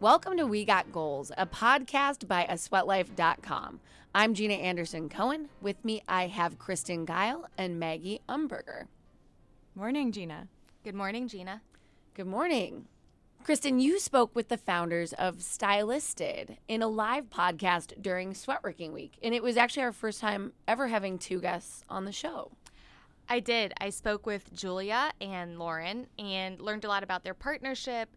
[0.00, 3.80] Welcome to We Got Goals, a podcast by a sweatlife.com.
[4.14, 5.48] I'm Jeana Anderson Cohen.
[5.60, 8.86] With me, I have Kristen Geil and Maggie Umberger.
[9.74, 10.46] Morning, Jeana.
[10.84, 11.62] Good morning, Jeana.
[12.14, 12.86] Good morning.
[13.42, 19.18] Kristen, you spoke with the founders of Stylisted in a live podcast during Sweatworking Week,
[19.20, 22.52] and it was actually our first time ever having two guests on the show.
[23.28, 23.74] I did.
[23.80, 28.08] I spoke with Julia and Lauren and learned a lot about their partnership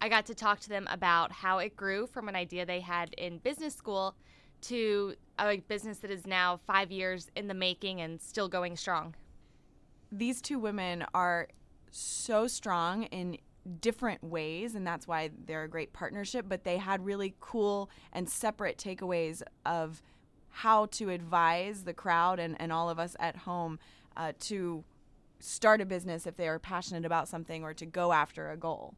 [0.00, 3.12] I got to talk to them about how it grew from an idea they had
[3.14, 4.14] in business school
[4.62, 9.14] to a business that is now five years in the making and still going strong.
[10.10, 11.48] These two women are
[11.90, 13.38] so strong in
[13.80, 16.46] different ways, and that's why they're a great partnership.
[16.48, 20.02] But they had really cool and separate takeaways of
[20.48, 23.78] how to advise the crowd and, and all of us at home
[24.16, 24.84] uh, to
[25.40, 28.94] start a business if they are passionate about something or to go after a goal.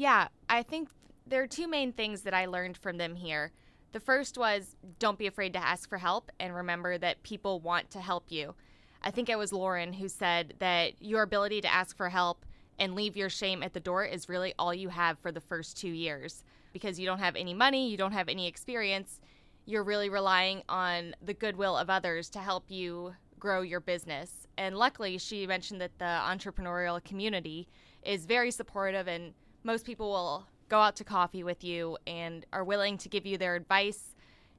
[0.00, 0.88] Yeah, I think
[1.26, 3.52] there are two main things that I learned from them here.
[3.92, 7.90] The first was don't be afraid to ask for help and remember that people want
[7.90, 8.54] to help you.
[9.02, 12.46] I think it was Lauren who said that your ability to ask for help
[12.78, 15.76] and leave your shame at the door is really all you have for the first
[15.76, 19.20] two years because you don't have any money, you don't have any experience.
[19.66, 24.46] You're really relying on the goodwill of others to help you grow your business.
[24.56, 27.68] And luckily, she mentioned that the entrepreneurial community
[28.02, 32.64] is very supportive and most people will go out to coffee with you and are
[32.64, 34.14] willing to give you their advice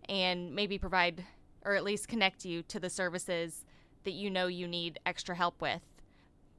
[0.10, 1.24] and maybe provide
[1.64, 3.66] or at least connect you to the services
[4.04, 5.82] that you know you need extra help with.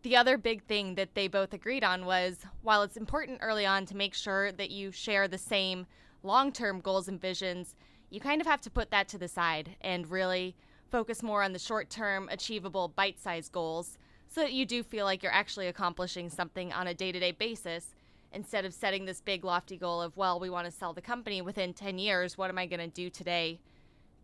[0.03, 3.87] The other big thing that they both agreed on was while it's important early on
[3.87, 5.87] to make sure that you share the same
[6.23, 7.75] long term goals and visions,
[8.11, 10.57] you kind of have to put that to the side and really
[10.91, 15.05] focus more on the short term, achievable, bite sized goals so that you do feel
[15.05, 17.95] like you're actually accomplishing something on a day to day basis
[18.33, 21.43] instead of setting this big lofty goal of well we want to sell the company
[21.43, 23.61] within 10 years what am i going to do today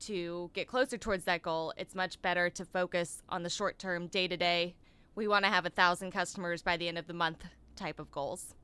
[0.01, 4.07] to get closer towards that goal it's much better to focus on the short term
[4.07, 4.75] day to day
[5.15, 7.45] we want to have a thousand customers by the end of the month
[7.77, 8.55] type of goals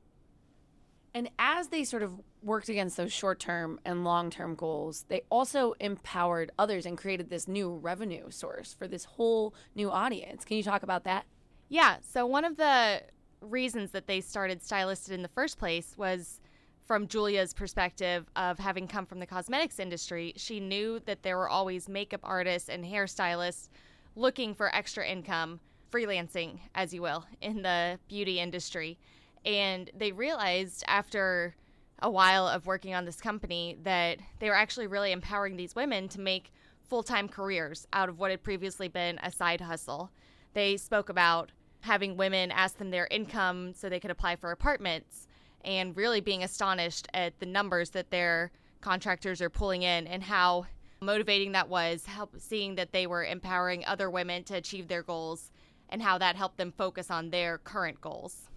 [1.15, 5.21] and as they sort of worked against those short term and long term goals, they
[5.31, 10.43] also empowered others and created this new revenue source for this whole new audience.
[10.43, 11.25] Can you talk about that?
[11.69, 11.97] Yeah.
[12.01, 13.03] So, one of the
[13.45, 16.39] reasons that they started Stylisted in the first place was
[16.85, 20.33] from Julia's perspective of having come from the cosmetics industry.
[20.35, 23.69] She knew that there were always makeup artists and hairstylists
[24.15, 25.59] looking for extra income,
[25.91, 28.97] freelancing, as you will, in the beauty industry.
[29.43, 31.55] And they realized after
[31.99, 36.07] a while of working on this company that they were actually really empowering these women
[36.09, 36.51] to make
[36.83, 40.11] full time careers out of what had previously been a side hustle.
[40.53, 41.51] They spoke about
[41.85, 45.27] having women ask them their income so they could apply for apartments
[45.63, 48.51] and really being astonished at the numbers that their
[48.81, 50.65] contractors are pulling in and how
[51.01, 55.51] motivating that was help seeing that they were empowering other women to achieve their goals
[55.89, 58.49] and how that helped them focus on their current goals.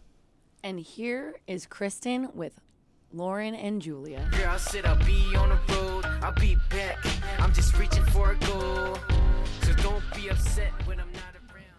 [0.62, 2.60] And here is Kristen with
[3.12, 4.28] Lauren and Julia.
[4.39, 6.99] Yeah, I said I'll be on the road, I'll be back.
[7.39, 8.99] I'm just reaching for a goal.
[9.62, 11.38] So don't be upset when I'm not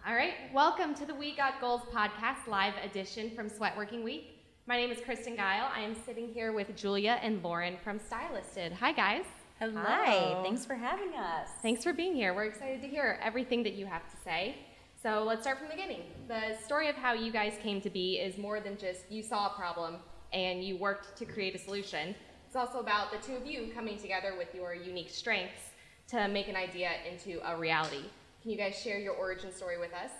[0.10, 4.40] all right, welcome to the We Got Goals podcast live edition from Sweatworking Week.
[4.66, 5.70] My name is Kristen Geil.
[5.72, 8.74] I am sitting here with Julia and Lauren from Stylisted.
[8.74, 9.26] Hi, guys.
[9.60, 9.80] Hello.
[9.80, 10.42] Hi.
[10.42, 11.50] Thanks for having us.
[11.62, 12.34] Thanks for being here.
[12.34, 14.56] We're excited to hear everything that you have to say.
[15.00, 16.02] So let's start from the beginning.
[16.28, 19.52] The story of how you guys came to be is more than just you saw
[19.52, 19.98] a problem
[20.34, 22.16] and you worked to create a solution.
[22.48, 25.70] It's also about the two of you coming together with your unique strengths
[26.08, 28.06] to make an idea into a reality.
[28.42, 30.12] Can you guys share your origin story with us?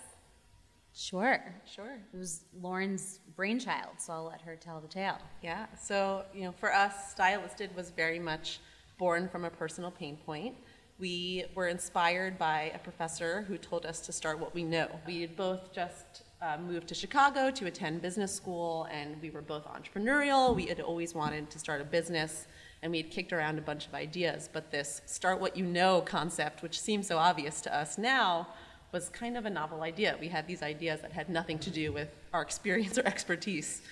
[0.92, 1.98] Sure, sure.
[2.12, 5.18] It was Lauren's brainchild, so I'll let her tell the tale.
[5.42, 8.60] Yeah, so, you know, for us, Stylisted was very much
[8.98, 10.54] born from a personal pain point.
[10.98, 14.88] We were inspired by a professor who told us to start what we know.
[15.06, 19.40] We had both just uh, moved to Chicago to attend business school, and we were
[19.40, 20.54] both entrepreneurial.
[20.54, 22.46] We had always wanted to start a business
[22.82, 24.48] and we had kicked around a bunch of ideas.
[24.52, 28.48] But this start what you know concept, which seems so obvious to us now,
[28.92, 30.16] was kind of a novel idea.
[30.20, 33.82] We had these ideas that had nothing to do with our experience or expertise.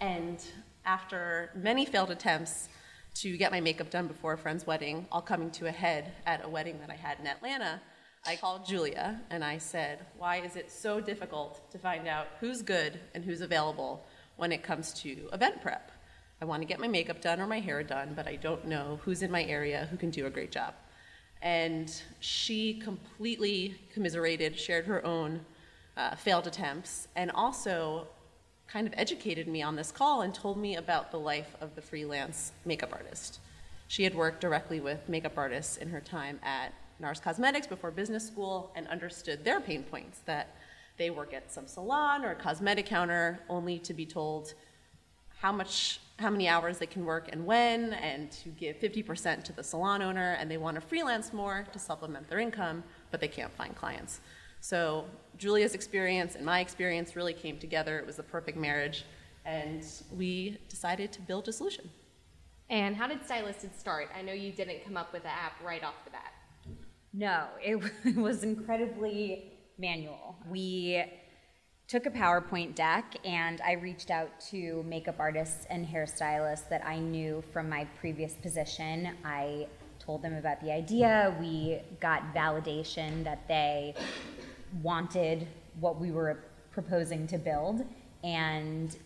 [0.00, 0.38] And
[0.84, 2.68] after many failed attempts
[3.14, 6.44] to get my makeup done before a friend's wedding, all coming to a head at
[6.44, 7.80] a wedding that I had in Atlanta,
[8.26, 12.62] I called Julia and I said, Why is it so difficult to find out who's
[12.62, 14.04] good and who's available
[14.36, 15.92] when it comes to event prep?
[16.40, 19.00] I want to get my makeup done or my hair done, but I don't know
[19.02, 20.74] who's in my area who can do a great job.
[21.42, 25.44] And she completely commiserated, shared her own
[25.96, 28.08] uh, failed attempts, and also
[28.66, 31.82] kind of educated me on this call and told me about the life of the
[31.82, 33.40] freelance makeup artist.
[33.88, 38.26] She had worked directly with makeup artists in her time at NARS Cosmetics before business
[38.26, 40.56] school and understood their pain points that
[40.96, 44.54] they work at some salon or a cosmetic counter only to be told
[45.38, 49.52] how much how many hours they can work and when and to give 50% to
[49.52, 53.28] the salon owner and they want to freelance more to supplement their income but they
[53.28, 54.20] can't find clients
[54.60, 55.04] so
[55.36, 59.04] julia's experience and my experience really came together it was the perfect marriage
[59.44, 59.84] and
[60.16, 61.90] we decided to build a solution
[62.70, 64.08] And how did Stylisted start?
[64.18, 66.32] I know you didn't come up with the app right off the bat.
[67.12, 70.36] No, it was incredibly manual.
[70.48, 71.04] We
[71.86, 76.98] took a PowerPoint deck and I reached out to makeup artists and hairstylists that I
[76.98, 79.10] knew from my previous position.
[79.24, 79.66] I
[79.98, 81.36] told them about the idea.
[81.38, 83.94] We got validation that they
[84.82, 85.46] wanted
[85.80, 86.38] what we were
[86.72, 87.84] proposing to build
[88.22, 88.96] and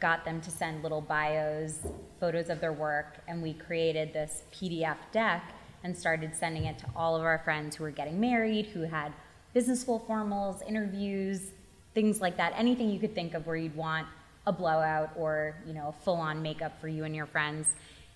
[0.00, 1.86] got them to send little bios,
[2.18, 5.54] photos of their work, and we created this PDF deck
[5.84, 9.12] and started sending it to all of our friends who were getting married, who had
[9.52, 11.52] business school formals, interviews,
[11.94, 12.52] things like that.
[12.56, 14.06] Anything you could think of where you'd want
[14.46, 17.68] a blowout or, you know, full on makeup for you and your friends.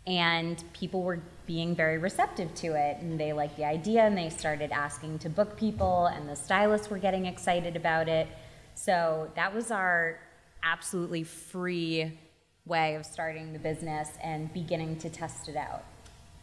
[0.07, 4.31] And people were being very receptive to it, and they liked the idea, and they
[4.31, 8.27] started asking to book people, and the stylists were getting excited about it.
[8.75, 10.19] So that was our
[10.63, 12.19] absolutely free
[12.65, 15.85] way of starting the business and beginning to test it out.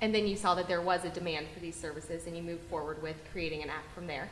[0.02, 2.64] And then you saw that there was a demand for these services and you moved
[2.70, 4.30] forward with creating an app from there.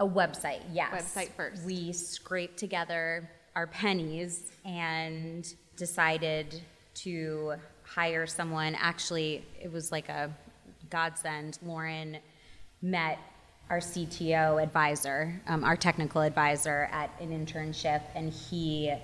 [0.00, 1.14] A website, yes.
[1.14, 1.62] Website first.
[1.62, 6.62] We scraped together our pennies and decided
[6.94, 8.74] to hire someone.
[8.76, 10.34] Actually, it was like a
[10.88, 11.58] godsend.
[11.62, 12.16] Lauren
[12.80, 13.18] met
[13.68, 18.94] our CTO advisor, um, our technical advisor at an internship, and he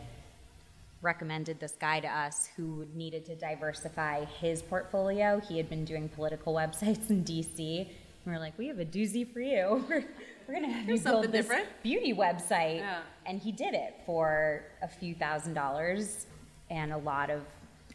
[1.03, 5.41] recommended this guy to us who needed to diversify his portfolio.
[5.41, 7.81] He had been doing political websites in DC.
[7.81, 9.85] And We're like, we have a doozy for you.
[10.47, 11.69] We're, going to have you build this different.
[11.83, 12.79] beauty website.
[12.79, 13.01] Yeah.
[13.25, 16.27] And he did it for a few thousand dollars
[16.71, 17.43] and a lot of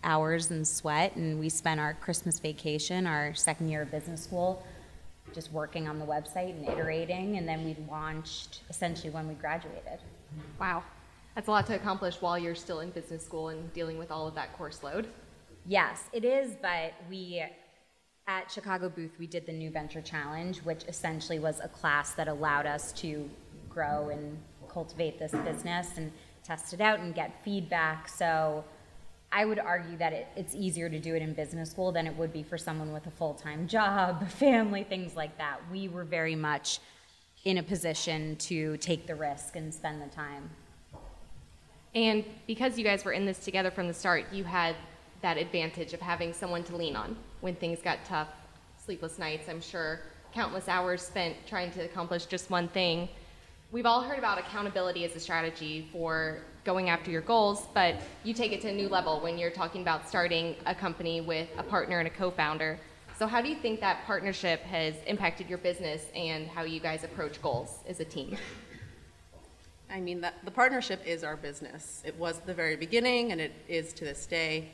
[0.03, 1.15] hours and sweat.
[1.15, 4.65] And we spent our Christmas vacation, our second year of business school,
[5.33, 7.38] just working on the website and iterating.
[7.38, 10.00] And then we launched essentially when we graduated.
[10.59, 10.83] Wow.
[11.36, 14.27] That's a lot to accomplish while you're still in business school and dealing with all
[14.27, 15.07] of that course load.
[15.65, 17.44] Yes, it is, but we
[18.28, 22.28] at Chicago booth we did the New Venture Challenge, which essentially was a class that
[22.28, 23.30] allowed us to
[23.70, 24.38] grow and
[24.70, 26.12] cultivate this business and
[26.44, 28.08] test it out and get feedback.
[28.08, 28.64] So
[29.32, 32.16] I would argue that it, it's easier to do it in business school than it
[32.16, 35.60] would be for someone with a full time job, family, things like that.
[35.72, 36.80] We were very much
[37.44, 40.50] in a position to take the risk and spend the time.
[41.94, 44.76] And because you guys were in this together from the start, you had
[45.22, 48.30] that advantage of having someone to lean on when things got tough.
[48.84, 50.00] Sleepless nights, I'm sure,
[50.34, 53.10] countless hours spent trying to accomplish just one thing.
[53.72, 58.34] We've all heard about accountability as a strategy for going after your goals, but you
[58.34, 61.64] take it to a new level when you're talking about starting a company with a
[61.64, 62.80] partner and a co founder.
[63.18, 67.04] So, how do you think that partnership has impacted your business and how you guys
[67.04, 68.38] approach goals as a team?
[69.89, 72.01] I mean, that, the partnership is our business.
[72.06, 74.72] It was at the very beginning, and it is to this day.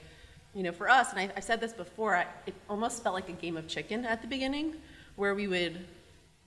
[0.58, 3.30] You know, for us, and I, I said this before, I, it almost felt like
[3.30, 4.74] a game of chicken at the beginning,
[5.16, 5.86] where we would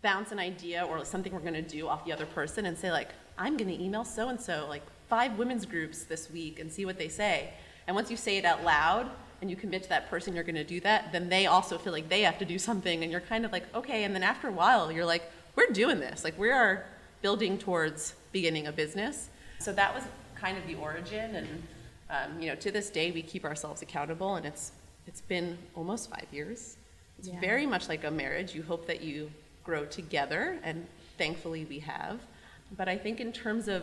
[0.02, 2.90] bounce an idea or something we're going to do off the other person and say,
[2.90, 6.72] like, I'm going to email so and so, like five women's groups this week, and
[6.72, 7.50] see what they say.
[7.86, 9.08] And once you say it out loud
[9.42, 11.92] and you commit to that person you're going to do that, then they also feel
[11.92, 14.02] like they have to do something, and you're kind of like, okay.
[14.02, 15.22] And then after a while, you're like,
[15.54, 16.24] we're doing this.
[16.24, 16.84] Like, we are
[17.22, 19.28] building towards beginning a business.
[19.60, 20.02] So that was
[20.34, 21.62] kind of the origin, and
[22.10, 24.72] um, you know, to this day, we keep ourselves accountable, and it's
[25.06, 26.76] it's been almost five years.
[27.18, 28.54] It's very much like a marriage.
[28.54, 29.30] You hope that you
[29.64, 30.86] grow together, and
[31.18, 32.20] thankfully we have.
[32.76, 33.82] But I think in terms of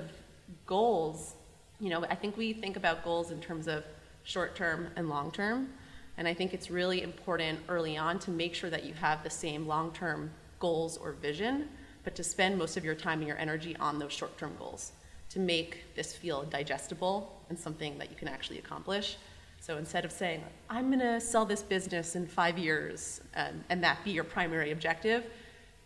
[0.66, 1.36] goals,
[1.80, 3.84] you know, I think we think about goals in terms of
[4.24, 5.70] short term and long term.
[6.18, 9.30] And I think it's really important early on to make sure that you have the
[9.30, 11.70] same long term goals or vision,
[12.04, 14.92] but to spend most of your time and your energy on those short term goals
[15.30, 19.18] to make this feel digestible and something that you can actually accomplish.
[19.60, 23.84] So instead of saying, I'm going to sell this business in five years and, and
[23.84, 25.26] that be your primary objective,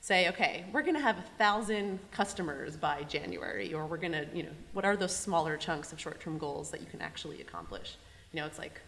[0.01, 4.27] say, okay, we're going to have a thousand customers by January, or we're going to,
[4.33, 7.97] you know, what are those smaller chunks of short-term goals that you can actually accomplish?
[8.33, 8.81] You know, it's like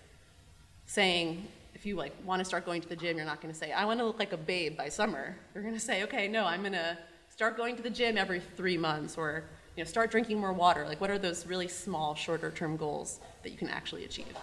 [0.86, 3.60] saying, if you like want to start going to the gym, you're not going to
[3.60, 5.36] say, I want to look like a babe by summer.
[5.54, 6.98] You're going to say, okay, no, I'm going to
[7.30, 9.44] start going to the gym every three months, or
[9.76, 10.86] you know, start drinking more water.
[10.86, 14.36] Like, what are those really small, shorter term goals that you can actually achieve?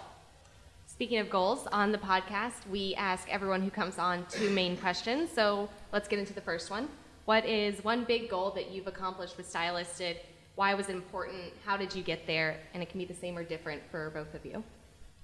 [0.87, 5.31] Speaking of goals, on the podcast, we ask everyone who comes on two main questions.
[5.33, 6.89] So let's get into the first one.
[7.25, 10.17] What is one big goal that you've accomplished with Stylisted?
[10.57, 11.55] Why was it important?
[11.65, 12.59] How did you get there?
[12.75, 14.63] And it can be the same or different for both of you.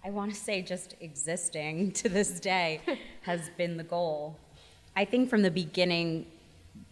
[0.05, 2.81] I want to say just existing to this day
[3.23, 4.39] has been the goal.
[4.95, 6.27] I think from the beginning,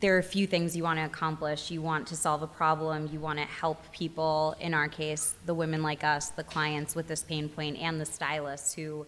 [0.01, 1.71] there are a few things you want to accomplish.
[1.71, 5.55] You want to solve a problem, you want to help people, in our case, the
[5.55, 9.07] women like us, the clients with this pain point, and the stylists who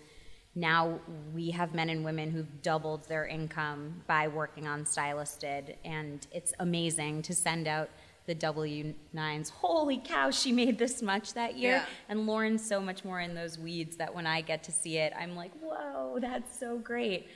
[0.54, 0.98] now
[1.34, 6.54] we have men and women who've doubled their income by working on Stylisted, and it's
[6.60, 7.90] amazing to send out
[8.24, 9.50] the W9s.
[9.50, 11.72] Holy cow, she made this much that year.
[11.72, 11.84] Yeah.
[12.08, 15.12] And Lauren's so much more in those weeds that when I get to see it,
[15.18, 17.28] I'm like, whoa, that's so great.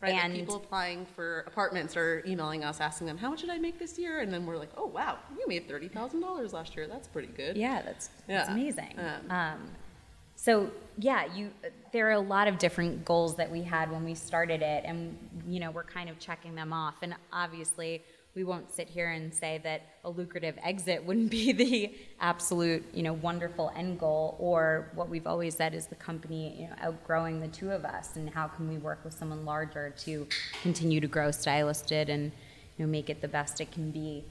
[0.00, 3.58] Right, and people applying for apartments or emailing us asking them, how much did I
[3.58, 4.20] make this year?
[4.20, 6.86] And then we're like, oh, wow, you made $30,000 last year.
[6.86, 7.56] That's pretty good.
[7.56, 8.94] yeah, that's, that's amazing.
[8.98, 9.70] Um, Um,
[10.36, 11.50] so yeah, you
[11.92, 15.18] there are a lot of different goals that we had when we started it, and
[15.48, 16.94] you know we're kind of checking them off.
[17.02, 18.04] And obviously,
[18.38, 23.02] we won't sit here and say that a lucrative exit wouldn't be the absolute you
[23.02, 27.40] know wonderful end goal, or what we've always said is the company you know outgrowing
[27.40, 30.28] the two of us, and how can we work with someone larger to
[30.62, 32.30] continue to grow Stylisted and
[32.76, 34.24] you know make it the best it can be.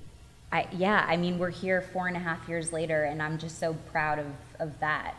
[0.54, 3.60] I, yeah, I mean, we're here four and a half years later, and I'm just
[3.60, 4.28] so proud of,
[4.60, 5.16] of that.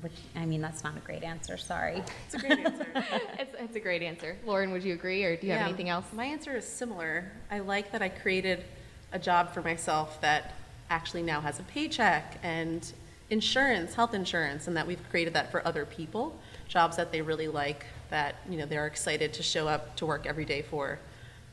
[0.00, 2.02] Which, I mean, that's not a great answer, sorry.
[2.26, 2.86] It's a great answer.
[3.38, 4.36] It's, it's a great answer.
[4.44, 6.06] Lauren, would you agree, or do you have anything else?
[6.12, 7.30] My answer is similar.
[7.50, 8.64] I like that I created
[9.12, 10.54] a job for myself that
[10.90, 12.92] actually now has a paycheck and
[13.30, 17.48] insurance, health insurance, and that we've created that for other people, jobs that they really
[17.48, 20.98] like, that you know they're excited to show up to work every day for,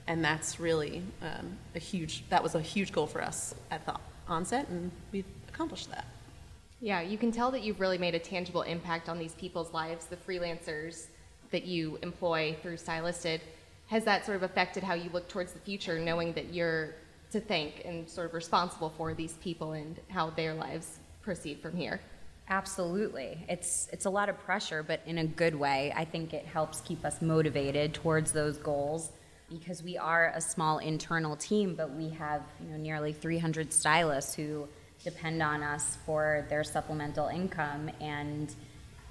[0.08, 2.24] and that's really um, a huge.
[2.30, 3.96] That was a huge goal for us at the
[4.28, 6.06] onset, and we've accomplished that.
[6.86, 10.06] Yeah, you can tell that you've really made a tangible impact on these people's lives,
[10.06, 11.08] the freelancers
[11.50, 13.40] that you employ through Stylisted.
[13.88, 16.94] Has that sort of affected how you look towards the future, knowing that you're
[17.32, 21.76] to thank and sort of responsible for these people and how their lives proceed from
[21.76, 22.02] here?
[22.50, 23.44] Absolutely.
[23.50, 25.92] It's, it's a lot of pressure, but in a good way.
[25.96, 29.10] I think it helps keep us motivated towards those goals
[29.50, 34.36] because we are a small internal team, but we have you know, nearly 300 stylists
[34.36, 34.68] who
[35.06, 38.54] depend on us for their supplemental income and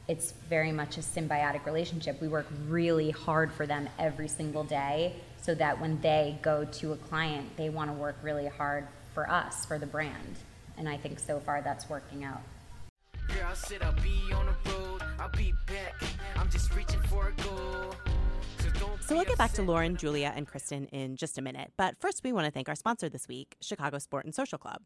[0.08, 2.20] it's very much a symbiotic relationship.
[2.20, 6.92] We work really hard for them every single day so that when they go to
[6.92, 10.36] a client, they want to work really hard for us, for the brand.
[10.76, 12.42] And I think so far that's working out.
[13.28, 15.02] Girl, I said I'll be on the road.
[15.18, 15.94] I'll be back.
[16.36, 17.94] I'm just reaching for a goal.
[18.58, 18.68] So,
[19.00, 19.62] So we'll get back to.
[19.62, 21.72] Lauren, Julia, and Kristen in just a minute.
[21.76, 24.82] But first, we want to thank our sponsor this week, Chicago Sport and Social Club.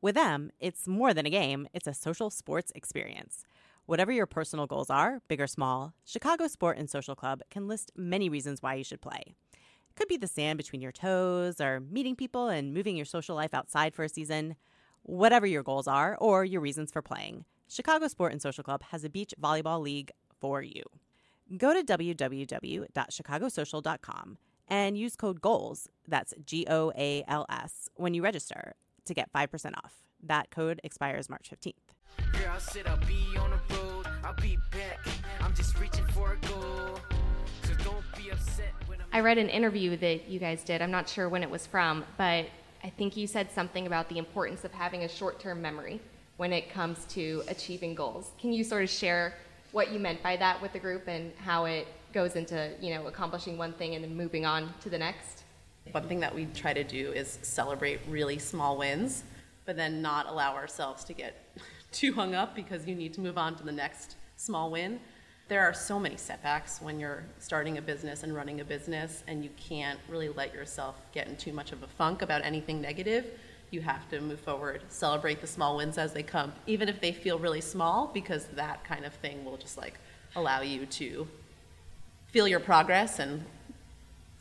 [0.00, 3.44] With them, it's more than a game, it's a social sports experience.
[3.86, 7.90] Whatever your personal goals are, big or small, Chicago Sport and Social Club can list
[7.96, 9.34] many reasons why you should play.
[9.52, 13.34] It could be the sand between your toes, or meeting people and moving your social
[13.34, 14.54] life outside for a season.
[15.02, 19.02] Whatever your goals are, or your reasons for playing, Chicago Sport and Social Club has
[19.02, 20.84] a beach volleyball league for you.
[21.56, 24.38] Go to www.chicagosocial.com
[24.68, 28.76] and use code GOALS, that's G O A L S, when you register
[29.08, 29.94] to get 5% off.
[30.22, 31.74] That code expires March 15th.
[32.32, 34.06] Girl, I said I'll be on the road.
[34.24, 34.98] I'll be back.
[35.40, 37.00] I'm just reaching for a goal.
[37.64, 39.06] So don't be upset when I'm.
[39.12, 40.82] I read an interview that you guys did.
[40.82, 42.46] I'm not sure when it was from, but
[42.82, 46.00] I think you said something about the importance of having a short term memory
[46.36, 48.30] when it comes to achieving goals.
[48.40, 49.34] Can you sort of share
[49.72, 53.06] what you meant by that with the group and how it goes into, you know,
[53.06, 55.37] accomplishing one thing and then moving on to the next?
[55.92, 59.24] One thing that we try to do is celebrate really small wins,
[59.64, 61.56] but then not allow ourselves to get
[61.92, 65.00] too hung up because you need to move on to the next small win.
[65.48, 69.42] There are so many setbacks when you're starting a business and running a business, and
[69.42, 73.26] you can't really let yourself get in too much of a funk about anything negative.
[73.70, 77.12] You have to move forward, celebrate the small wins as they come, even if they
[77.12, 79.98] feel really small, because that kind of thing will just like
[80.36, 81.26] allow you to
[82.26, 83.44] feel your progress and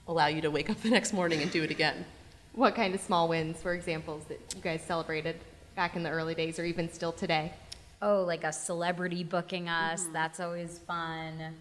[0.08, 2.06] allow you to wake up the next morning and do it again.
[2.54, 5.36] What kind of small wins were examples that you guys celebrated
[5.76, 7.54] back in the early days or even still today?
[8.02, 10.14] Oh, like a celebrity booking us, mm-hmm.
[10.14, 11.56] that's always fun.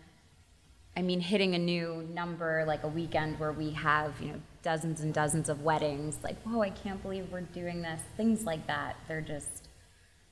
[0.97, 5.03] I mean, hitting a new number like a weekend where we have, you know, dozens
[5.03, 8.01] and dozens of weddings, like, whoa, I can't believe we're doing this.
[8.17, 9.69] Things like that, they're just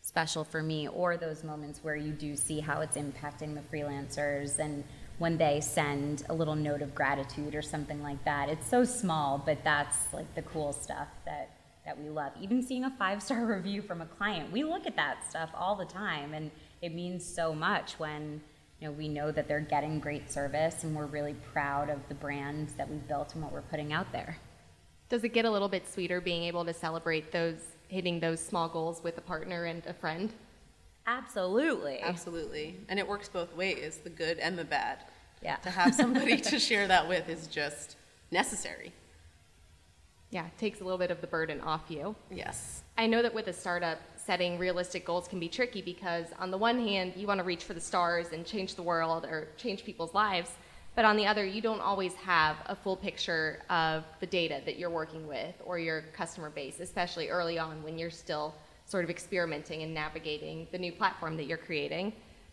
[0.01, 0.89] special for me.
[0.89, 4.85] Or those moments where you do see how it's impacting the freelancers and
[5.19, 8.49] when they send a little note of gratitude or something like that.
[8.49, 11.51] It's so small, but that's like the cool stuff that
[11.85, 12.33] that we love.
[12.41, 15.77] Even seeing a five star review from a client, we look at that stuff all
[15.77, 16.51] the time, and
[16.83, 18.41] it means so much when
[18.81, 22.15] you know we know that they're getting great service, and we're really proud of the
[22.15, 24.37] brand that we've built and what we're putting out there.
[25.09, 28.69] Does it get a little bit sweeter being able to celebrate those hitting those small
[28.69, 30.33] goals with a partner and a friend?
[31.07, 32.01] Absolutely.
[32.01, 32.77] Absolutely.
[32.89, 34.99] And it works both ways, the good and the bad.
[35.43, 35.57] Yeah.
[35.57, 37.97] To have somebody to share that with is just
[38.31, 38.93] necessary.
[40.31, 42.17] Yeah, it takes a little bit of the burden off you.
[42.31, 42.83] Yes.
[42.99, 46.59] I know that with a startup, setting realistic goals can be tricky because, on the
[46.59, 49.85] one hand, you want to reach for the stars and change the world or change
[49.85, 50.51] people's lives.
[50.97, 54.79] But on the other, you don't always have a full picture of the data that
[54.79, 58.55] you're working with or your customer base, especially early on when you're still
[58.87, 62.13] sort of experimenting and navigating the new platform that you're creating.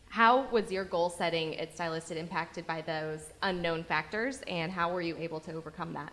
[0.09, 5.01] How was your goal setting at Stylisted impacted by those unknown factors, and how were
[5.01, 6.11] you able to overcome that?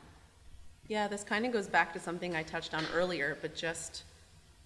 [0.86, 4.04] Yeah, this kind of goes back to something I touched on earlier, but just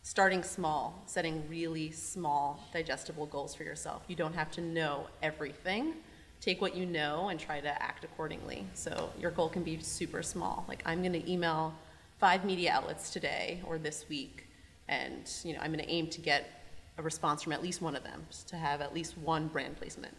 [0.02, 4.02] starting small, setting really small, digestible goals for yourself.
[4.08, 5.94] You don't have to know everything.
[6.40, 8.66] Take what you know and try to act accordingly.
[8.74, 10.64] So your goal can be super small.
[10.68, 11.72] Like I'm going to email
[12.18, 14.46] five media outlets today or this week,
[14.92, 16.62] and you know I'm going to aim to get
[16.98, 20.14] a response from at least one of them to have at least one brand placement.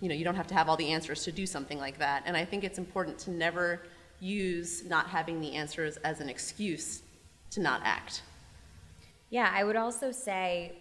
[0.00, 2.24] You know, you don't have to have all the answers to do something like that.
[2.26, 3.82] And I think it's important to never
[4.20, 7.02] use not having the answers as an excuse
[7.50, 8.22] to not act.
[9.30, 10.72] Yeah, I would also say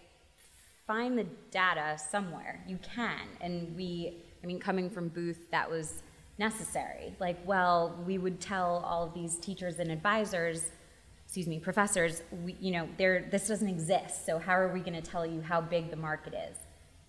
[0.86, 2.62] find the data somewhere.
[2.68, 3.22] You can.
[3.40, 6.04] And we, I mean, coming from Booth, that was
[6.38, 7.16] necessary.
[7.20, 10.72] Like, well, we would tell all of these teachers and advisors,
[11.32, 14.26] excuse me, professors, we, you know, this doesn't exist.
[14.26, 16.58] So how are we going to tell you how big the market is?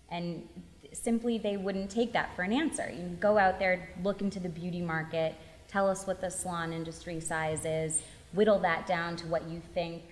[0.07, 0.47] And
[0.93, 2.89] simply they wouldn't take that for an answer.
[2.89, 5.35] You go out there, look into the beauty market,
[5.67, 8.01] tell us what the salon industry size is,
[8.31, 10.03] whittle that down to what you think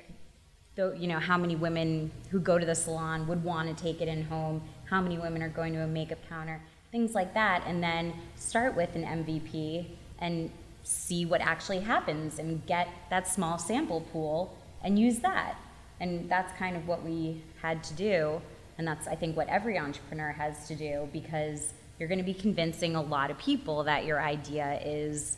[0.75, 4.01] though, you know, how many women who go to the salon would want to take
[4.01, 7.63] it in home, how many women are going to a makeup counter, things like that,
[7.65, 9.85] and then start with an MVP
[10.19, 10.51] and
[10.83, 15.55] see what actually happens and get that small sample pool and use that.
[15.99, 18.41] And that's kind of what we had to do,
[18.77, 22.33] and that's I think what every entrepreneur has to do because you're going to be
[22.33, 25.37] convincing a lot of people that your idea is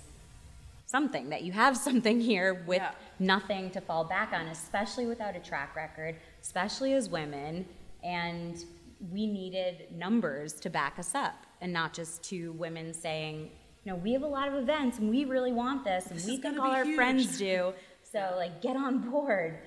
[0.85, 2.91] something that you have something here with Yeah.
[3.19, 7.65] nothing to fall back on especially without a track record especially as women
[8.03, 8.63] and
[9.11, 13.49] we needed numbers to back us up and not just two women saying
[13.83, 16.25] you know we have a lot of events and we really want this and This
[16.25, 17.73] we think all our huge." friends do.
[18.11, 19.57] So like get on board.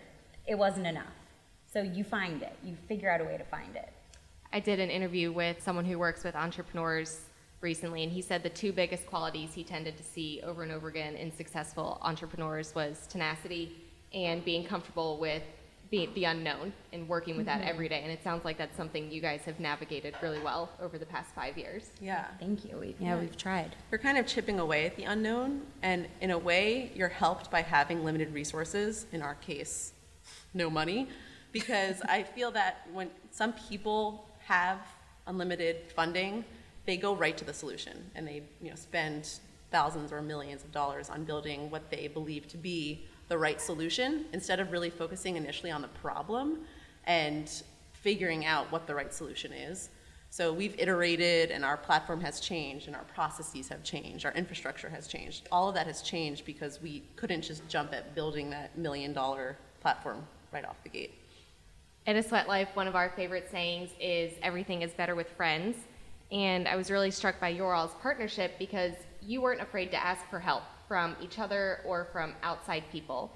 [0.46, 1.12] It wasn't enough.
[1.72, 2.52] So you find it.
[2.62, 3.92] You figure out a way to find it.
[4.52, 7.22] I did an interview with someone who works with entrepreneurs
[7.61, 10.87] recently, and he said the two biggest qualities he tended to see over and over
[10.87, 13.72] again in successful entrepreneurs was tenacity
[14.14, 15.42] and being comfortable with
[15.96, 17.94] being the unknown and working with that every mm-hmm.
[17.94, 18.02] day.
[18.02, 21.35] And it sounds like that's something you guys have navigated really well over the past
[21.35, 21.90] five years.
[22.00, 22.26] Yeah.
[22.38, 26.06] thank you we've yeah we've tried You're kind of chipping away at the unknown, and
[26.20, 29.92] in a way, you're helped by having limited resources, in our case,
[30.54, 31.09] no money,
[31.52, 34.78] because I feel that when some people have
[35.26, 36.44] unlimited funding,
[36.85, 39.38] they go right to the solution and they you know, spend
[39.70, 44.26] thousands or millions of dollars on building what they believe to be the right solution
[44.32, 46.60] instead of really focusing initially on the problem
[47.04, 47.62] and
[47.92, 49.90] figuring out what the right solution is.
[50.30, 54.88] So we've iterated and our platform has changed and our processes have changed, our infrastructure
[54.88, 55.48] has changed.
[55.50, 59.56] All of that has changed because we couldn't just jump at building that million dollar
[59.80, 61.14] platform right off the gate.
[62.06, 65.76] At a Sweat Life, one of our favorite sayings is everything is better with friends.
[66.30, 70.28] And I was really struck by your all's partnership because you weren't afraid to ask
[70.28, 73.31] for help from each other or from outside people.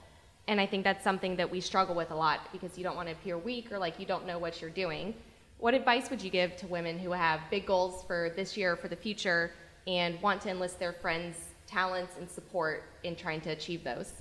[0.48, 3.08] And I think that's something that we struggle with a lot because you don't want
[3.08, 5.14] to appear weak or like you don't know what you're doing.
[5.58, 8.88] What advice would you give to women who have big goals for this year, for
[8.88, 9.52] the future,
[9.86, 11.36] and want to enlist their friends'
[11.66, 14.12] talents and support in trying to achieve those?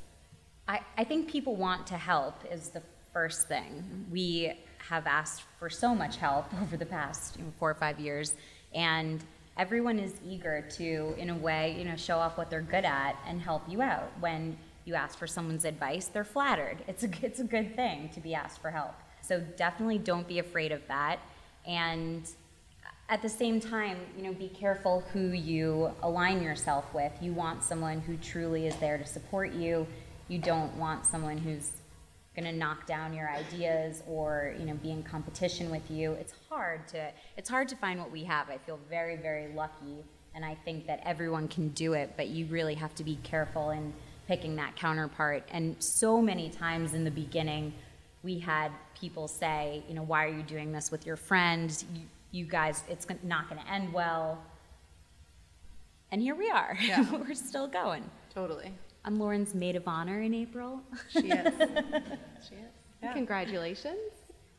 [0.67, 4.05] I, I think people want to help is the first thing.
[4.11, 4.53] We
[4.89, 8.35] have asked for so much help over the past you know, four or five years,
[8.73, 9.23] and
[9.59, 13.17] everyone is eager to, in a way, you know, show off what they're good at
[13.27, 14.09] and help you out.
[14.21, 16.77] When you ask for someone's advice, they're flattered.
[16.87, 18.95] It's a, it's a good thing to be asked for help.
[19.21, 21.19] So definitely don't be afraid of that.
[21.67, 22.27] And
[23.09, 27.11] at the same time, you know, be careful who you align yourself with.
[27.21, 29.85] You want someone who truly is there to support you.
[30.29, 31.71] You don't want someone who's
[32.39, 36.13] going to knock down your ideas or, you know, be in competition with you.
[36.13, 38.49] It's hard to it's hard to find what we have.
[38.49, 40.03] I feel very very lucky
[40.35, 43.71] and I think that everyone can do it, but you really have to be careful
[43.71, 43.93] in
[44.27, 45.43] picking that counterpart.
[45.51, 47.73] And so many times in the beginning,
[48.23, 51.83] we had people say, you know, why are you doing this with your friends?
[51.93, 54.37] You, you guys, it's not going to end well.
[56.11, 56.77] And here we are.
[56.79, 57.09] Yeah.
[57.27, 58.03] We're still going.
[58.33, 58.71] Totally.
[59.05, 60.81] I'm Lauren's maid of honor in April.
[61.09, 61.53] She is.
[62.47, 62.71] she is.
[63.01, 63.13] Yeah.
[63.13, 63.97] Congratulations.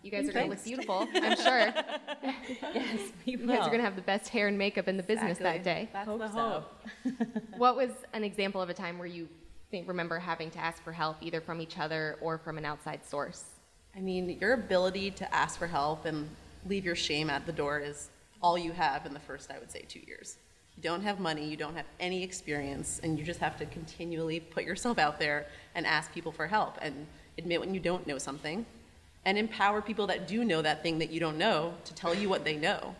[0.03, 1.75] You guys are going to look beautiful, I'm sure.
[2.75, 3.49] yes, You will.
[3.49, 5.91] guys are going to have the best hair and makeup in the business that day.
[5.93, 6.65] That's Hope the so.
[7.05, 7.29] hope.
[7.59, 9.29] What was an example of a time where you
[9.71, 13.05] think, remember having to ask for help either from each other or from an outside
[13.05, 13.45] source?
[13.95, 16.27] I mean, your ability to ask for help and
[16.67, 18.09] leave your shame at the door is
[18.43, 20.39] all you have in the first, I would say, two years.
[20.77, 24.41] You don't have money, you don't have any experience, and you just have to continually
[24.41, 27.07] put yourself out there and ask people for help and
[27.39, 28.65] admit when you don't know something
[29.25, 32.29] and empower people that do know that thing that you don't know to tell you
[32.29, 32.95] what they know.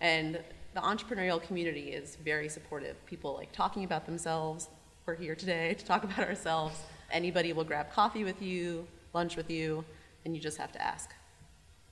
[0.00, 0.38] And
[0.74, 3.04] the entrepreneurial community is very supportive.
[3.06, 4.68] People like talking about themselves.
[5.04, 6.78] We're here today to talk about ourselves.
[7.10, 9.84] Anybody will grab coffee with you, lunch with you,
[10.24, 11.10] and you just have to ask.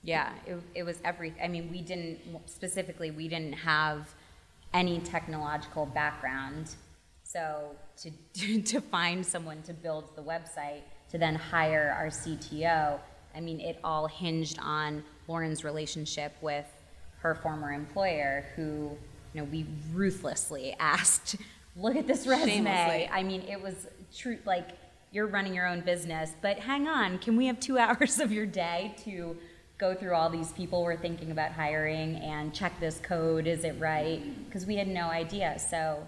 [0.03, 1.33] Yeah, it, it was every.
[1.42, 3.11] I mean, we didn't specifically.
[3.11, 4.14] We didn't have
[4.74, 6.74] any technological background,
[7.22, 7.74] so
[8.34, 12.98] to to find someone to build the website, to then hire our CTO.
[13.34, 16.66] I mean, it all hinged on Lauren's relationship with
[17.20, 18.90] her former employer, who
[19.32, 21.37] you know we ruthlessly asked,
[21.76, 23.08] "Look at this resume." Shamelessly.
[23.10, 24.38] I mean, it was true.
[24.44, 24.70] Like
[25.12, 28.46] you're running your own business, but hang on, can we have two hours of your
[28.46, 29.37] day to
[29.78, 33.46] go through all these people we're thinking about hiring and check this code?
[33.46, 34.20] Is it right?
[34.20, 34.44] Mm-hmm.
[34.44, 35.58] Because we had no idea.
[35.58, 36.06] So,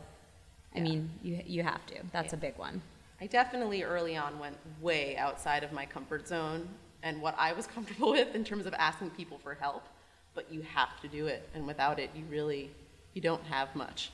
[0.75, 1.97] I mean, you you have to.
[2.13, 2.83] That's a big one.
[3.21, 6.69] I definitely early on went way outside of my comfort zone
[7.03, 9.85] and what I was comfortable with in terms of asking people for help,
[10.35, 12.71] but you have to do it, and without it, you really
[13.15, 14.11] you don't have much.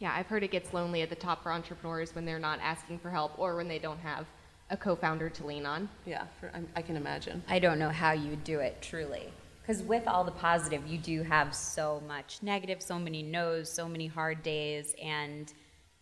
[0.00, 2.98] Yeah, I've heard it gets lonely at the top for entrepreneurs when they're not asking
[2.98, 4.26] for help or when they don't have
[4.70, 5.88] a co-founder to lean on.
[6.06, 7.42] Yeah, for, I, I can imagine.
[7.48, 9.32] I don't know how you do it truly.
[9.60, 13.88] Because with all the positive, you do have so much negative, so many no's, so
[13.88, 15.52] many hard days, and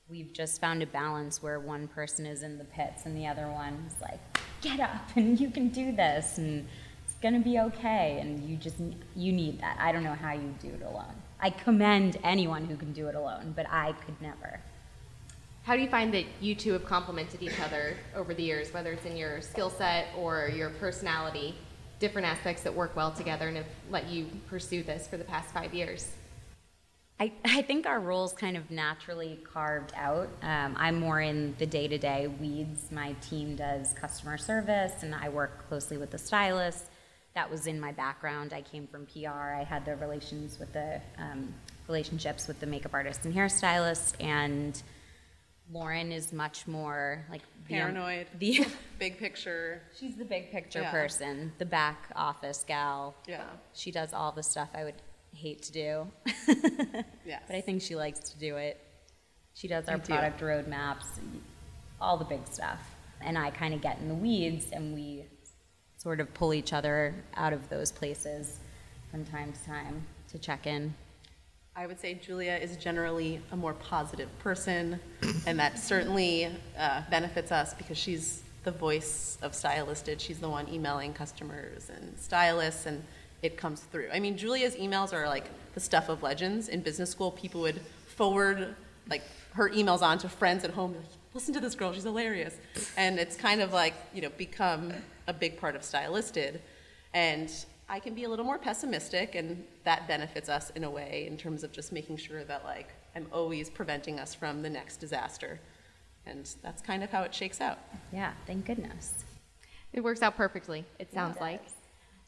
[0.08, 3.48] we've just found a balance where one person is in the pits and the other
[3.48, 4.20] one is like,
[4.60, 6.66] get up and you can do this and
[7.04, 8.18] it's gonna be okay.
[8.20, 8.76] And you just
[9.14, 9.76] you need that.
[9.78, 11.14] I don't know how you do it alone.
[11.40, 14.60] I commend anyone who can do it alone, but I could never.
[15.62, 18.92] How do you find that you two have complemented each other over the years, whether
[18.92, 21.54] it's in your skill set or your personality,
[21.98, 25.52] different aspects that work well together and have let you pursue this for the past
[25.52, 26.12] five years?
[27.20, 30.28] I, I think our roles kind of naturally carved out.
[30.42, 32.92] Um, I'm more in the day to day weeds.
[32.92, 36.86] My team does customer service, and I work closely with the stylist.
[37.34, 38.52] That was in my background.
[38.52, 39.28] I came from PR.
[39.30, 41.52] I had the relations with the um,
[41.88, 44.80] relationships with the makeup artist and hairstylist, and
[45.72, 48.26] Lauren is much more like um, Paranoid.
[48.38, 48.66] The
[48.98, 49.82] Big picture.
[49.98, 50.90] she's the big picture Yeah.
[50.90, 53.14] person, the back office gal.
[53.26, 53.44] Yeah.
[53.74, 55.00] She does all the stuff I would
[55.34, 56.06] hate to do.
[57.26, 57.42] Yes.
[57.46, 58.80] But I think she likes to do it.
[59.52, 60.14] She does our too.
[60.14, 61.04] product roadmaps,
[62.00, 62.78] all the big stuff.
[63.20, 65.26] And I kind of get in the weeds and we
[65.98, 68.60] sort of pull each other out of those places
[69.10, 70.94] from time to time to check in.
[71.78, 74.98] I would say Julia is generally a more positive person,
[75.46, 80.18] and that certainly uh, benefits us because she's the voice of Stylisted.
[80.18, 83.04] She's the one emailing customers and stylists, and
[83.42, 84.08] it comes through.
[84.12, 86.68] I mean, Julia's emails are like the stuff of legends.
[86.68, 88.74] In business school, people would forward
[89.08, 90.94] like her emails on to friends at home.
[90.96, 92.56] Like, Listen to this girl; she's hilarious,
[92.96, 94.92] and it's kind of like you know become
[95.28, 96.58] a big part of Stylisted,
[97.14, 97.48] and
[97.90, 101.38] I can be a little more pessimistic, and that benefits us in a way in
[101.38, 105.58] terms of just making sure that like I'm always preventing us from the next disaster,
[106.26, 107.78] and that's kind of how it shakes out.
[108.12, 109.24] Yeah, thank goodness.
[109.92, 111.62] It works out perfectly, it sounds like.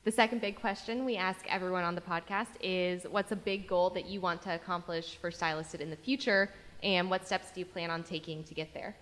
[0.05, 3.91] The second big question we ask everyone on the podcast is what's a big goal
[3.91, 6.49] that you want to accomplish for Stylisted in the future,
[6.83, 8.97] and what steps do you plan on taking to get there?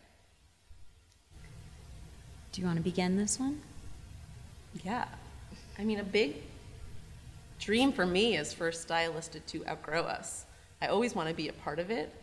[2.50, 3.60] Do you want to begin this one?
[4.82, 5.06] Yeah,
[5.78, 6.34] I mean a big
[7.58, 10.44] dream for me is for a stylist to outgrow us.
[10.80, 12.14] I always want to be a part of it,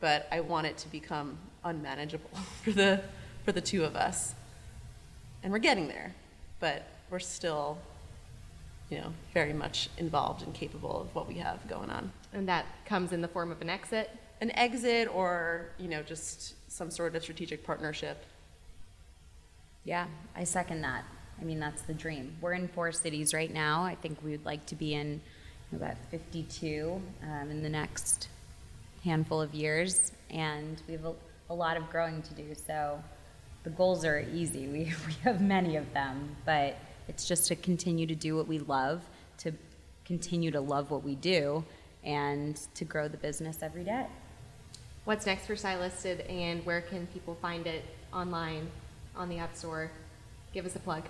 [0.00, 2.30] but I want it to become unmanageable
[2.62, 3.00] for the
[3.44, 4.34] for the two of us,
[5.42, 6.14] and we're getting there,
[6.60, 7.76] but we're still,
[8.88, 12.12] you know, very much involved and capable of what we have going on.
[12.32, 14.10] And that comes in the form of an exit.
[14.40, 18.24] an exit or you know just some sort of strategic partnership
[19.84, 21.04] Yeah, I second that.
[21.42, 22.36] I mean, that's the dream.
[22.40, 23.82] We're in four cities right now.
[23.82, 25.20] I think we would like to be in
[25.74, 28.28] about 52 um, in the next
[29.02, 30.12] handful of years.
[30.30, 31.14] And we have a,
[31.50, 32.54] a lot of growing to do.
[32.54, 33.02] So
[33.64, 34.66] the goals are easy.
[34.72, 36.76] We, we have many of them, but
[37.08, 39.02] it's just to continue to do what we love,
[39.38, 39.52] to
[40.04, 41.64] continue to love what we do,
[42.04, 44.06] and to grow the business every day.
[45.04, 48.70] What's next for Stylisted and where can people find it online,
[49.16, 49.90] on the App Store?
[50.52, 51.02] Give us a plug.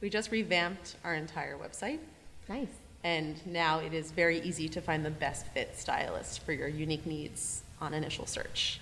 [0.00, 2.00] We just revamped our entire website,
[2.48, 2.66] Nice.
[3.04, 7.06] and now it is very easy to find the best fit stylist for your unique
[7.06, 8.80] needs on initial search.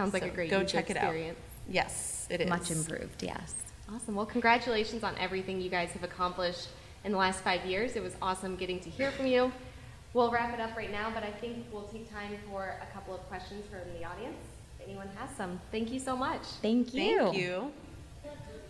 [0.00, 1.14] Sounds like a great go user check it out.
[1.68, 2.48] Yes, it is.
[2.48, 3.54] Much improved, yes.
[3.92, 4.14] Awesome.
[4.14, 6.68] Well, congratulations on everything you guys have accomplished
[7.04, 7.96] in the last five years.
[7.96, 9.52] It was awesome getting to hear from you.
[10.14, 13.14] We'll wrap it up right now, but I think we'll take time for a couple
[13.14, 14.38] of questions from the audience.
[14.78, 15.60] If anyone has some.
[15.70, 16.42] Thank you so much.
[16.62, 17.18] Thank you.
[17.18, 17.70] Thank you.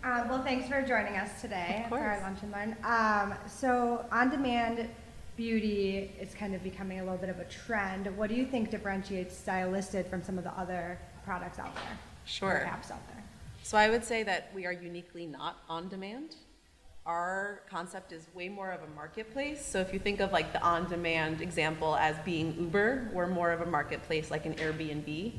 [0.03, 2.23] Uh, well, thanks for joining us today for our course.
[2.23, 2.75] lunch and learn.
[2.83, 4.89] Um, so, on-demand
[5.37, 8.05] beauty is kind of becoming a little bit of a trend.
[8.17, 11.97] What do you think differentiates Stylisted from some of the other products out there?
[12.25, 12.67] Sure.
[12.67, 13.23] Apps out there.
[13.63, 16.35] So I would say that we are uniquely not on demand.
[17.05, 19.65] Our concept is way more of a marketplace.
[19.65, 23.51] So if you think of like the on demand example as being Uber, we're more
[23.51, 25.33] of a marketplace like an Airbnb.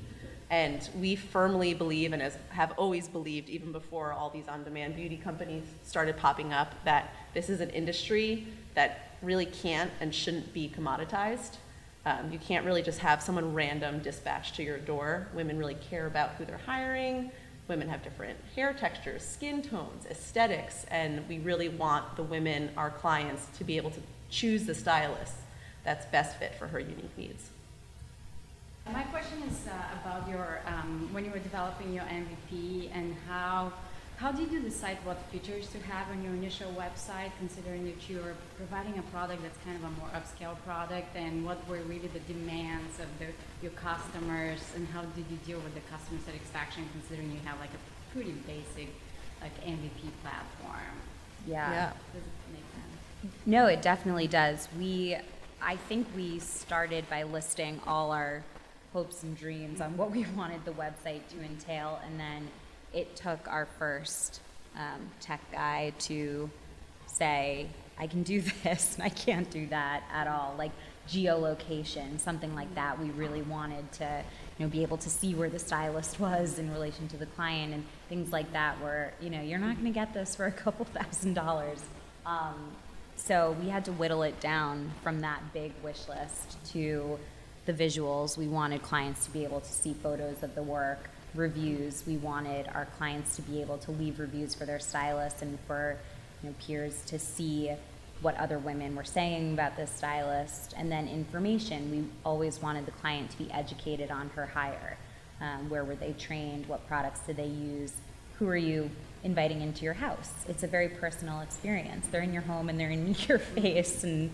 [0.51, 4.97] And we firmly believe, and as have always believed, even before all these on demand
[4.97, 10.53] beauty companies started popping up, that this is an industry that really can't and shouldn't
[10.53, 11.57] be commoditized.
[12.05, 15.29] Um, you can't really just have someone random dispatched to your door.
[15.35, 17.31] Women really care about who they're hiring.
[17.69, 22.91] Women have different hair textures, skin tones, aesthetics, and we really want the women, our
[22.91, 25.35] clients, to be able to choose the stylist
[25.85, 27.51] that's best fit for her unique needs.
[28.93, 33.73] My question is uh, about your um, when you were developing your MVP and how
[34.23, 38.35] how did you decide what features to have on your initial website, considering that you're
[38.57, 42.21] providing a product that's kind of a more upscale product, and what were really the
[42.33, 43.27] demands of the,
[43.63, 47.71] your customers, and how did you deal with the customer satisfaction, considering you have like
[47.71, 48.95] a pretty basic
[49.41, 50.95] like MVP platform?
[51.45, 51.91] Yeah.
[52.13, 53.35] Does it make sense?
[53.45, 54.69] No, it definitely does.
[54.79, 55.17] We,
[55.61, 58.45] I think we started by listing all our
[58.93, 62.49] hopes and dreams on what we wanted the website to entail, and then
[62.93, 64.41] it took our first
[64.77, 66.51] um, tech guy to
[67.07, 67.67] say,
[67.99, 70.55] I can do this and I can't do that at all.
[70.59, 70.73] Like
[71.09, 72.99] geolocation, something like that.
[72.99, 74.25] We really wanted to,
[74.59, 77.75] you know, be able to see where the stylist was in relation to the client
[77.75, 78.81] and things like that.
[78.81, 81.83] Where you know you're not going to get this for a couple thousand dollars.
[82.25, 82.73] Um,
[83.17, 87.19] so we had to whittle it down from that big wish list to
[87.67, 88.37] the visuals.
[88.37, 92.05] We wanted clients to be able to see photos of the work, reviews.
[92.07, 95.97] We wanted our clients to be able to leave reviews for their stylists and for
[96.43, 97.73] you know, peers to see
[98.23, 101.91] what other women were saying about this stylist, and then information.
[101.91, 104.97] We always wanted the client to be educated on her hire.
[105.41, 106.67] Um, where were they trained?
[106.67, 107.95] What products did they use?
[108.39, 108.91] Who are you
[109.25, 110.31] inviting into your house?
[110.49, 112.07] It's a very personal experience.
[112.07, 114.31] They're in your home and they're in your face and,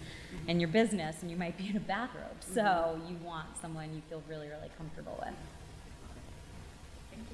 [0.46, 2.24] and your business, and you might be in a bathrobe.
[2.40, 5.34] So you want someone you feel really, really comfortable with.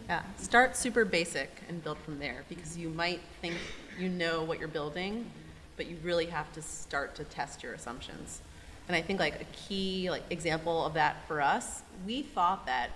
[0.08, 3.54] Yeah, start super basic and build from there because you might think
[3.98, 5.30] you know what you're building,
[5.76, 8.42] but you really have to start to test your assumptions.
[8.86, 12.90] And I think like a key like example of that for us, we thought that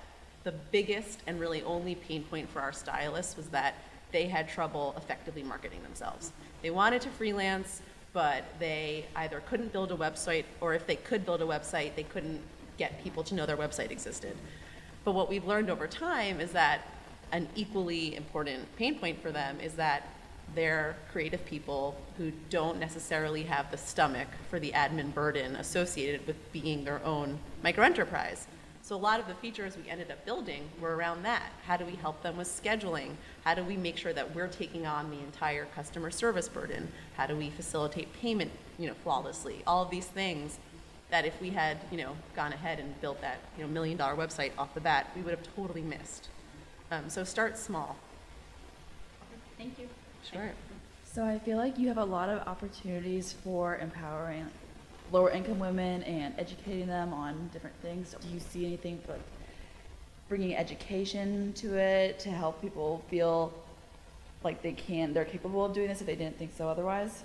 [0.45, 3.75] the biggest and really only pain point for our stylists was that
[4.13, 6.33] they had trouble effectively marketing themselves.
[6.63, 11.25] They wanted to freelance, but they either couldn't build a website or if they could
[11.25, 12.41] build a website, they couldn't
[12.79, 14.37] get people to know their website existed.
[15.09, 16.83] But what we've learned over time is that
[17.33, 20.03] an equally important pain point for them is that
[20.55, 26.37] they're creative people who don't necessarily have the stomach for the admin burden associated with
[26.53, 28.45] being their own microenterprise.
[28.83, 31.53] So a lot of the features we ended up building were around that.
[31.65, 33.13] How do we help them with scheduling?
[33.45, 36.87] How do we make sure that we're taking on the entire customer service burden?
[37.17, 39.63] How do we facilitate payment, you know, flawlessly?
[39.67, 40.59] All of these things
[41.11, 44.15] that if we had, you know, gone ahead and built that, you know, million dollar
[44.15, 46.29] website off the bat, we would have totally missed.
[46.91, 47.97] Um, so start small.
[49.57, 49.89] Thank you.
[50.31, 50.51] Sure.
[51.05, 54.47] So I feel like you have a lot of opportunities for empowering
[55.11, 58.15] lower income women and educating them on different things.
[58.21, 59.21] Do you see anything for like
[60.29, 63.53] bringing education to it to help people feel
[64.45, 67.25] like they can, they're capable of doing this if they didn't think so otherwise?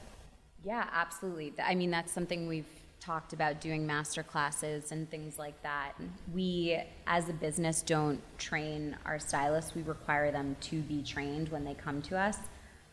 [0.64, 1.54] Yeah, absolutely.
[1.62, 2.66] I mean, that's something we've
[3.04, 5.94] talked about doing master classes and things like that.
[6.34, 9.76] We, as a business, don't train our stylists.
[9.76, 12.38] We require them to be trained when they come to us.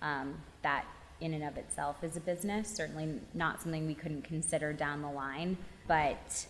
[0.03, 0.85] Um, that,
[1.21, 2.69] in and of itself, is a business.
[2.69, 6.47] Certainly not something we couldn't consider down the line, but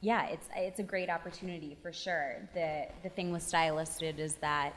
[0.00, 2.36] yeah, it's it's a great opportunity for sure.
[2.54, 4.72] The the thing with stylisted is that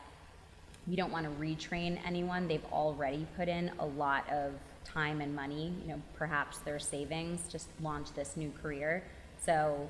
[0.87, 2.47] we don't want to retrain anyone.
[2.47, 4.53] They've already put in a lot of
[4.85, 9.03] time and money, you know, perhaps their savings to launch this new career.
[9.43, 9.89] So,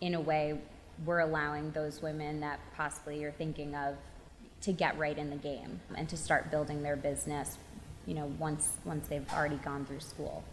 [0.00, 0.58] in a way,
[1.04, 3.96] we're allowing those women that possibly you're thinking of
[4.62, 7.58] to get right in the game and to start building their business,
[8.06, 10.44] you know, once once they've already gone through school.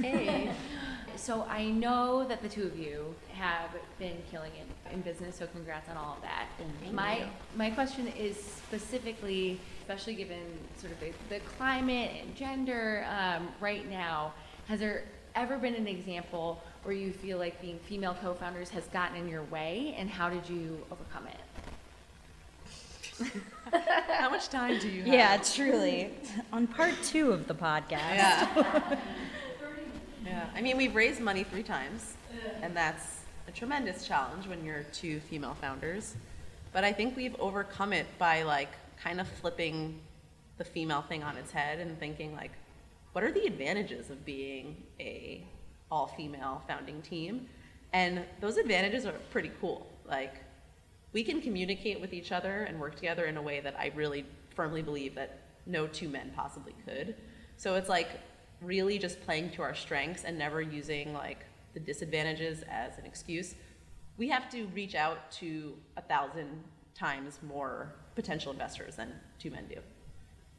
[0.00, 0.50] Hey.
[1.18, 5.46] so I know that the two of you have been killing it in business, so
[5.46, 6.46] congrats on all of that.
[6.80, 7.26] Thank my you.
[7.56, 10.42] my question is specifically, especially given
[10.80, 14.32] sort of the, the climate and gender um, right now,
[14.68, 15.04] has there
[15.34, 19.44] ever been an example where you feel like being female co-founders has gotten in your
[19.44, 21.36] way, and how did you overcome it?
[24.08, 25.12] How much time do you have?
[25.12, 26.10] Yeah, truly.
[26.52, 27.90] On part two of the podcast.
[27.90, 29.00] Yeah.
[30.54, 32.14] I mean, we've raised money three times,
[32.62, 36.14] and that's a tremendous challenge when you're two female founders.
[36.72, 38.70] But I think we've overcome it by like
[39.02, 40.00] kind of flipping
[40.58, 42.50] the female thing on its head and thinking like,
[43.12, 45.42] what are the advantages of being a
[45.90, 47.48] all-female founding team?
[47.92, 49.86] And those advantages are pretty cool.
[50.06, 50.34] Like,
[51.12, 54.26] we can communicate with each other and work together in a way that I really
[54.54, 57.14] firmly believe that no two men possibly could.
[57.56, 58.08] So it's like
[58.60, 61.44] really just playing to our strengths and never using like
[61.74, 63.54] the disadvantages as an excuse.
[64.16, 69.66] We have to reach out to a thousand times more potential investors than two men
[69.68, 69.80] do.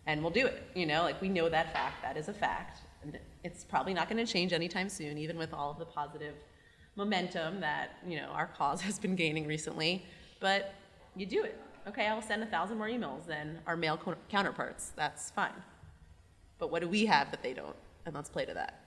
[0.05, 2.79] And we'll do it, you know, like we know that fact, that is a fact.
[3.03, 6.35] And it's probably not going to change anytime soon, even with all of the positive
[6.95, 10.05] momentum that, you know, our cause has been gaining recently
[10.39, 10.73] but
[11.15, 11.59] you do it.
[11.87, 14.91] Okay, I'll send a thousand more emails than our male co- counterparts.
[14.95, 15.53] That's fine.
[16.57, 17.75] But what do we have that they don't?
[18.05, 18.79] And let's play to that.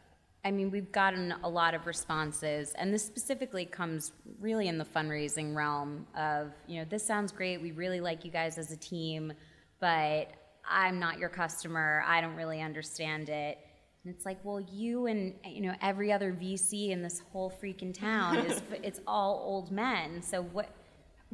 [0.44, 4.84] I mean, we've gotten a lot of responses, and this specifically comes really in the
[4.84, 7.62] fundraising realm of, you know, this sounds great.
[7.62, 9.32] We really like you guys as a team,
[9.78, 10.32] but
[10.68, 12.02] I'm not your customer.
[12.06, 13.58] I don't really understand it.
[14.04, 17.94] And it's like, well, you and you know every other VC in this whole freaking
[17.94, 20.22] town is it's all old men.
[20.22, 20.70] So what?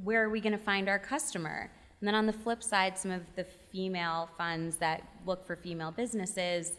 [0.04, 1.70] Where are we going to find our customer?
[2.00, 5.90] And then on the flip side, some of the female funds that look for female
[5.90, 6.74] businesses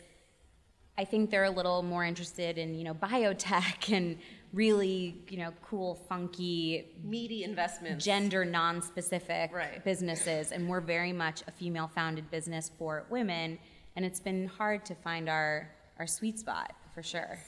[0.99, 4.17] I think they're a little more interested in, you know, biotech and
[4.51, 9.49] really, you know, cool, funky, meaty investments, gender non-specific
[9.85, 13.57] businesses, and we're very much a female-founded business for women,
[13.95, 17.39] and it's been hard to find our our sweet spot for sure.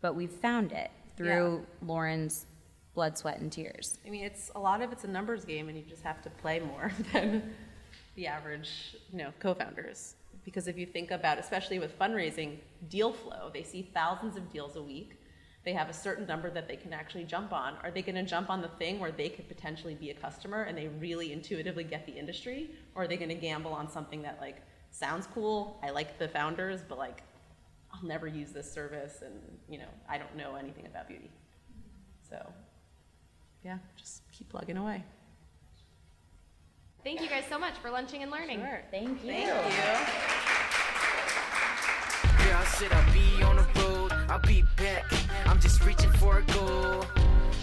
[0.00, 2.46] But we've found it through Lauren's
[2.94, 3.98] blood, sweat, and tears.
[4.06, 6.30] I mean, it's a lot of it's a numbers game, and you just have to
[6.30, 7.54] play more than
[8.14, 10.14] the average, you know, co-founders.
[10.44, 14.76] Because if you think about, especially with fundraising, deal flow, they see thousands of deals
[14.76, 15.20] a week.
[15.64, 17.76] They have a certain number that they can actually jump on.
[17.82, 20.64] Are they going to jump on the thing where they could potentially be a customer
[20.64, 24.20] and they really intuitively get the industry, or are they going to gamble on something
[24.22, 24.58] that like
[24.90, 25.80] sounds cool?
[25.82, 27.22] I like the founders, but like
[27.94, 29.34] I'll never use this service, and
[29.68, 31.30] you know I don't know anything about beauty.
[32.28, 32.52] So
[33.64, 35.02] yeah, just keep plugging away.
[37.04, 38.60] Thank you guys so much for lunching and learning.
[38.60, 38.80] Sure.
[38.90, 39.30] Thank you.
[39.30, 39.52] Thank you.
[42.46, 45.04] Yeah, I said I'll be on the road, I'll be back.
[45.44, 47.04] I'm just reaching for a goal.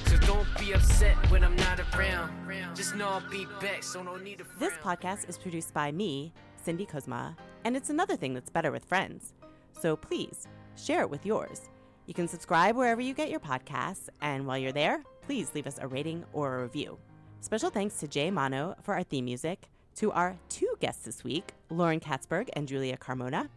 [0.05, 2.75] So don't be upset when I'm not around.
[2.75, 6.33] Just know I'll be back, so no need to This podcast is produced by me,
[6.63, 9.33] Cindy Kozma, and it's another thing that's better with friends.
[9.81, 11.69] So please share it with yours.
[12.05, 15.79] You can subscribe wherever you get your podcasts, and while you're there, please leave us
[15.81, 16.99] a rating or a review.
[17.41, 21.53] Special thanks to Jay Mano for our theme music, to our two guests this week,
[21.71, 23.49] Lauren Katzberg and Julia Carmona,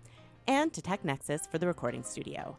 [0.48, 2.56] and to TechNexus for the recording studio.